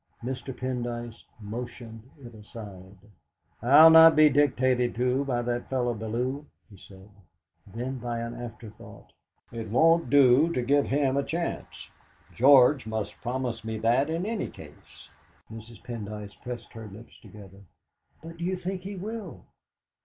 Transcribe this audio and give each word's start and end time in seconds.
Mr. 0.23 0.51
Pendyce 0.51 1.25
motioned 1.39 2.01
it 2.17 2.33
aside. 2.33 2.97
"I'll 3.61 3.91
not 3.91 4.15
be 4.15 4.29
dictated 4.31 4.95
to 4.95 5.23
by 5.25 5.43
that 5.43 5.69
fellow 5.69 5.93
Bellew," 5.93 6.43
he 6.71 6.77
said. 6.77 7.07
Then, 7.67 7.99
by 7.99 8.17
an 8.17 8.33
afterthought: 8.33 9.13
"It 9.51 9.69
won't 9.69 10.09
do 10.09 10.51
to 10.53 10.61
give 10.63 10.87
him 10.87 11.17
a 11.17 11.23
chance. 11.23 11.91
George 12.33 12.87
must 12.87 13.21
promise 13.21 13.63
me 13.63 13.77
that 13.77 14.09
in 14.09 14.25
any 14.25 14.47
case." 14.49 15.09
Mrs. 15.53 15.83
Pendyce 15.83 16.33
pressed 16.41 16.73
her 16.73 16.87
lips 16.87 17.19
together. 17.21 17.61
"But 18.23 18.37
do 18.37 18.43
you 18.43 18.57
think 18.57 18.81
he 18.81 18.95
will?" 18.95 19.45